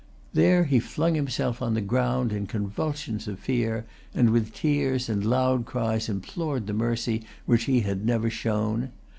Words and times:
There 0.33 0.63
he 0.63 0.79
flung 0.79 1.13
himself 1.13 1.61
on 1.61 1.75
the 1.75 1.79
ground 1.79 2.33
in 2.33 2.47
convulsions 2.47 3.27
of 3.27 3.37
fear, 3.37 3.85
and 4.15 4.31
with 4.31 4.51
tears 4.51 5.07
and 5.09 5.23
loud 5.23 5.67
cries 5.67 6.09
implored 6.09 6.65
the 6.65 6.73
mercy 6.73 7.23
which 7.45 7.65
he 7.65 7.81
had 7.81 8.03
never 8.03 8.31
shown. 8.31 8.89